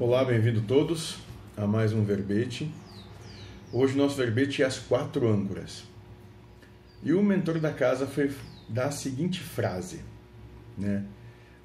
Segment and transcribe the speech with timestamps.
[0.00, 1.18] Olá, bem-vindo todos
[1.54, 2.72] a mais um verbete.
[3.70, 5.84] Hoje nosso verbete é as quatro âncoras.
[7.02, 8.32] E o mentor da casa foi
[8.66, 10.00] da a seguinte frase,
[10.78, 11.04] né?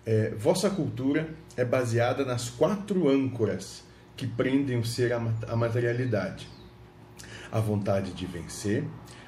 [0.05, 3.85] É, Vossa cultura é baseada nas quatro âncoras
[4.17, 6.45] que prendem o ser à materialidade:
[7.49, 8.83] a vontade de vencer,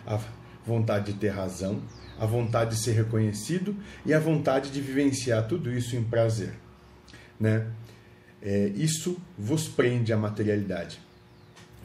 [0.06, 0.20] a
[0.66, 1.82] vontade de ter razão,
[2.20, 3.74] a vontade de ser reconhecido
[4.06, 6.56] e a vontade de vivenciar tudo isso em prazer,
[7.40, 7.72] né?
[8.42, 11.00] É, isso vos prende à materialidade.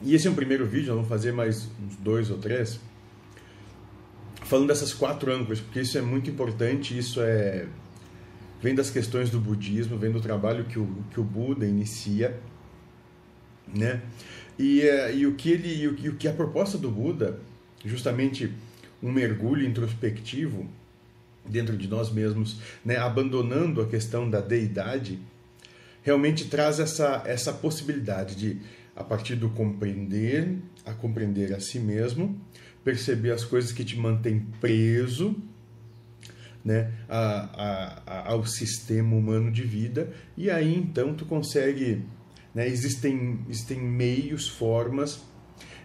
[0.01, 2.79] E esse é um primeiro vídeo, nós vamos fazer mais uns dois ou três,
[4.41, 7.67] falando dessas quatro âncoras, porque isso é muito importante, isso é
[8.61, 12.39] vem das questões do budismo, vem do trabalho que o, que o Buda inicia,
[13.67, 14.01] né?
[14.57, 17.39] E, é, e o que ele e o, e o que a proposta do Buda,
[17.83, 18.53] justamente
[19.01, 20.65] um mergulho introspectivo
[21.45, 25.19] dentro de nós mesmos, né, abandonando a questão da deidade,
[26.03, 28.61] realmente traz essa, essa possibilidade de,
[28.95, 32.39] a partir do compreender, a compreender a si mesmo,
[32.83, 35.35] perceber as coisas que te mantêm preso
[36.63, 42.03] né, a, a, a, ao sistema humano de vida, e aí então tu consegue.
[42.53, 45.23] Né, existem, existem meios, formas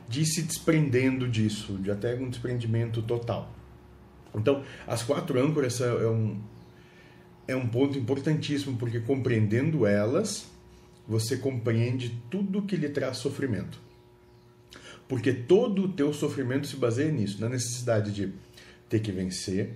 [0.06, 3.54] de se desprendendo disso, de até um desprendimento total.
[4.34, 6.38] Então, as quatro âncoras é um,
[7.48, 10.46] é um ponto importantíssimo, porque compreendendo elas,
[11.08, 13.80] você compreende tudo que lhe traz sofrimento.
[15.08, 18.34] Porque todo o teu sofrimento se baseia nisso, na necessidade de
[18.90, 19.72] ter que vencer,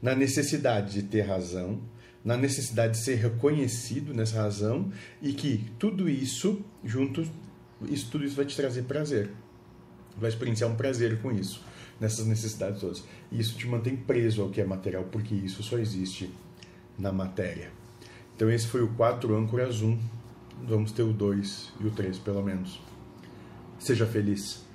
[0.00, 1.80] na necessidade de ter razão,
[2.24, 7.28] na necessidade de ser reconhecido nessa razão e que tudo isso junto,
[7.88, 9.30] isso tudo isso vai te trazer prazer.
[10.16, 11.62] Vai experienciar um prazer com isso,
[12.00, 13.04] nessas necessidades todas.
[13.32, 16.30] E isso te mantém preso ao que é material, porque isso só existe
[16.98, 17.70] na matéria.
[18.34, 19.98] Então esse foi o 4 âncoras 1.
[20.66, 22.80] Vamos ter o 2 e o 3 pelo menos.
[23.78, 24.65] Seja feliz.